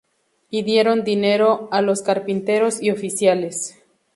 Y 0.49 0.59
dieron 0.63 1.03
dinero 1.03 1.69
á 1.71 1.79
los 1.83 2.01
carpinteros 2.01 2.81
y 2.81 2.89
oficiales; 2.89 3.77